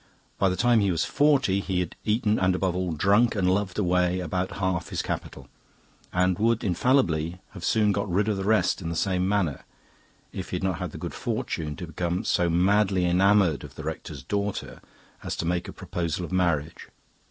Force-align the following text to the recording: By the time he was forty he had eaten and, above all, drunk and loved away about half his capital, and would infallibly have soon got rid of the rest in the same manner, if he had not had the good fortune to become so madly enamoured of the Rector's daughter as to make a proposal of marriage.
By 0.39 0.49
the 0.49 0.55
time 0.55 0.79
he 0.79 0.89
was 0.89 1.05
forty 1.05 1.59
he 1.59 1.79
had 1.79 1.95
eaten 2.03 2.39
and, 2.39 2.55
above 2.55 2.75
all, 2.75 2.91
drunk 2.91 3.35
and 3.35 3.47
loved 3.53 3.77
away 3.77 4.19
about 4.19 4.53
half 4.53 4.89
his 4.89 5.03
capital, 5.03 5.47
and 6.11 6.39
would 6.39 6.63
infallibly 6.63 7.39
have 7.51 7.63
soon 7.63 7.91
got 7.91 8.09
rid 8.11 8.27
of 8.27 8.37
the 8.37 8.43
rest 8.43 8.81
in 8.81 8.89
the 8.89 8.95
same 8.95 9.29
manner, 9.29 9.63
if 10.33 10.49
he 10.49 10.55
had 10.55 10.63
not 10.63 10.79
had 10.79 10.89
the 10.91 10.97
good 10.97 11.13
fortune 11.13 11.75
to 11.75 11.85
become 11.85 12.23
so 12.23 12.49
madly 12.49 13.05
enamoured 13.05 13.63
of 13.63 13.75
the 13.75 13.83
Rector's 13.83 14.23
daughter 14.23 14.81
as 15.21 15.35
to 15.35 15.45
make 15.45 15.67
a 15.67 15.71
proposal 15.71 16.25
of 16.25 16.31
marriage. 16.31 16.87